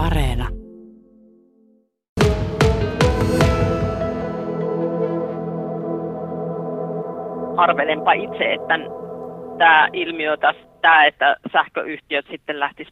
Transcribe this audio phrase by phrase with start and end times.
[0.00, 0.48] Areena.
[7.56, 8.74] Arvelenpa itse, että
[9.58, 10.36] tämä ilmiö,
[10.80, 12.88] tämä, että sähköyhtiöt sitten lähtis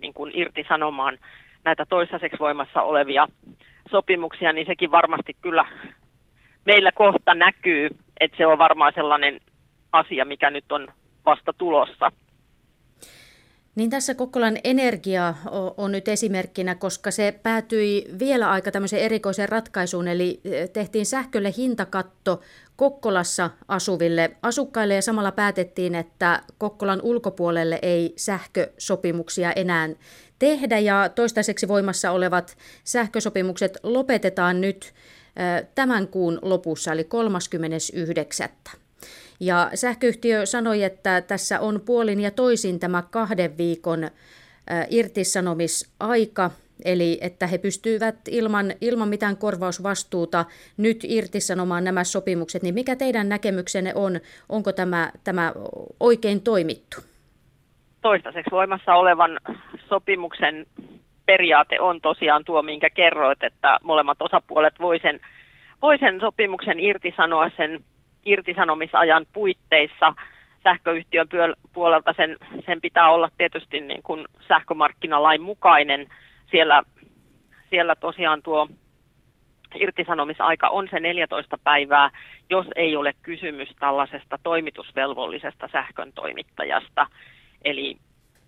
[0.00, 1.18] niin kuin irtisanomaan
[1.64, 3.28] näitä toistaiseksi voimassa olevia
[3.90, 5.64] sopimuksia, niin sekin varmasti kyllä
[6.64, 7.88] meillä kohta näkyy,
[8.20, 9.40] että se on varmaan sellainen
[9.92, 10.88] asia, mikä nyt on
[11.26, 12.12] vasta tulossa.
[13.78, 15.34] Niin tässä Kokkolan energia
[15.76, 21.54] on nyt esimerkkinä, koska se päätyi vielä aika tämmöiseen erikoiseen ratkaisuun, eli e, tehtiin sähkölle
[21.56, 22.40] hintakatto
[22.76, 29.88] Kokkolassa asuville asukkaille ja samalla päätettiin, että Kokkolan ulkopuolelle ei sähkösopimuksia enää
[30.38, 34.94] tehdä ja toistaiseksi voimassa olevat sähkösopimukset lopetetaan nyt
[35.36, 38.48] e, tämän kuun lopussa, eli 39.
[39.40, 44.08] Ja sähköyhtiö sanoi, että tässä on puolin ja toisin tämä kahden viikon
[44.90, 46.50] irtisanomisaika,
[46.84, 50.44] eli että he pystyvät ilman, ilman mitään korvausvastuuta
[50.76, 52.62] nyt irtisanomaan nämä sopimukset.
[52.62, 55.52] Niin mikä teidän näkemyksenne on, onko tämä, tämä
[56.00, 56.96] oikein toimittu?
[58.00, 59.38] Toistaiseksi voimassa olevan
[59.88, 60.66] sopimuksen
[61.26, 65.20] periaate on tosiaan tuo, minkä kerroit, että molemmat osapuolet voi sen,
[65.82, 67.84] voi sen sopimuksen irtisanoa sen
[68.28, 70.14] irtisanomisajan puitteissa
[70.64, 71.28] sähköyhtiön
[71.72, 76.06] puolelta sen, sen pitää olla tietysti niin kuin sähkömarkkinalain mukainen.
[76.50, 76.82] Siellä,
[77.70, 78.68] siellä tosiaan tuo
[79.74, 82.10] irtisanomisaika on se 14 päivää,
[82.50, 87.06] jos ei ole kysymys tällaisesta toimitusvelvollisesta sähkön toimittajasta.
[87.64, 87.96] Eli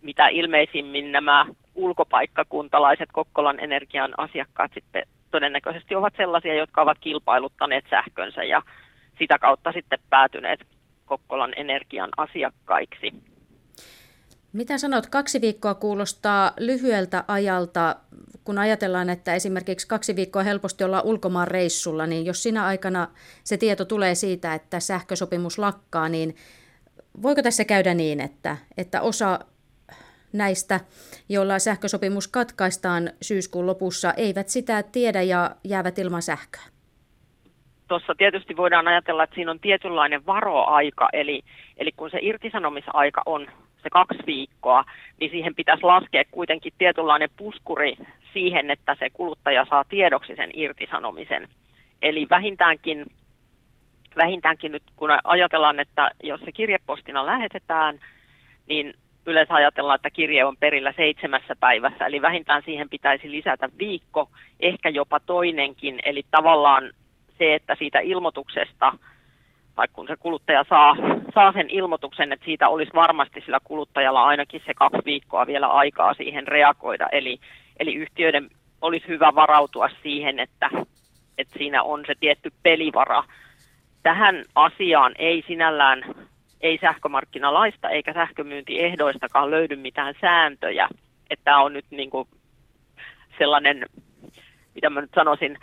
[0.02, 8.44] mitä ilmeisimmin nämä ulkopaikkakuntalaiset Kokkolan energian asiakkaat sitten todennäköisesti ovat sellaisia, jotka ovat kilpailuttaneet sähkönsä
[8.44, 8.62] ja
[9.20, 10.60] sitä kautta sitten päätyneet
[11.06, 13.12] Kokkolan energian asiakkaiksi.
[14.52, 17.96] Mitä sanot, kaksi viikkoa kuulostaa lyhyeltä ajalta,
[18.44, 23.08] kun ajatellaan, että esimerkiksi kaksi viikkoa helposti ollaan ulkomaan reissulla, niin jos sinä aikana
[23.44, 26.36] se tieto tulee siitä, että sähkösopimus lakkaa, niin
[27.22, 29.40] voiko tässä käydä niin, että, että osa
[30.32, 30.80] näistä,
[31.28, 36.62] joilla sähkösopimus katkaistaan syyskuun lopussa, eivät sitä tiedä ja jäävät ilman sähköä?
[37.90, 41.42] Tuossa tietysti voidaan ajatella, että siinä on tietynlainen varoaika, eli,
[41.76, 43.46] eli kun se irtisanomisaika on
[43.82, 44.84] se kaksi viikkoa,
[45.20, 47.96] niin siihen pitäisi laskea kuitenkin tietynlainen puskuri
[48.32, 51.48] siihen, että se kuluttaja saa tiedoksi sen irtisanomisen.
[52.02, 53.06] Eli vähintäänkin,
[54.16, 57.98] vähintäänkin nyt kun ajatellaan, että jos se kirjepostina lähetetään,
[58.66, 58.94] niin
[59.26, 64.28] yleensä ajatellaan, että kirje on perillä seitsemässä päivässä, eli vähintään siihen pitäisi lisätä viikko,
[64.60, 66.90] ehkä jopa toinenkin, eli tavallaan
[67.40, 68.92] se, että siitä ilmoituksesta,
[69.74, 70.96] tai kun se kuluttaja saa,
[71.34, 76.14] saa sen ilmoituksen, että siitä olisi varmasti sillä kuluttajalla ainakin se kaksi viikkoa vielä aikaa
[76.14, 77.08] siihen reagoida.
[77.12, 77.38] Eli,
[77.78, 78.50] eli yhtiöiden
[78.82, 80.70] olisi hyvä varautua siihen, että,
[81.38, 83.24] että siinä on se tietty pelivara.
[84.02, 86.02] Tähän asiaan ei sinällään,
[86.60, 90.88] ei sähkömarkkinalaista eikä sähkömyyntiehdoistakaan löydy mitään sääntöjä.
[91.30, 92.28] Että tämä on nyt niin kuin
[93.38, 93.86] sellainen,
[94.74, 95.58] mitä mä nyt sanoisin,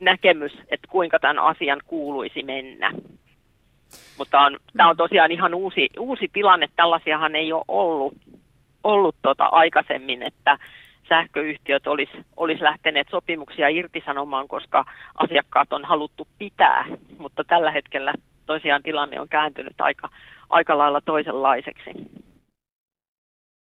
[0.00, 2.92] näkemys, että kuinka tämän asian kuuluisi mennä.
[4.18, 6.68] Mutta on, tämä on tosiaan ihan uusi, uusi tilanne.
[6.76, 8.14] Tällaisiahan ei ole ollut,
[8.84, 10.58] ollut tota aikaisemmin, että
[11.08, 16.84] sähköyhtiöt olisi olis lähteneet sopimuksia irtisanomaan, koska asiakkaat on haluttu pitää.
[17.18, 18.12] Mutta tällä hetkellä
[18.46, 20.08] tosiaan tilanne on kääntynyt aika,
[20.50, 21.90] aika lailla toisenlaiseksi.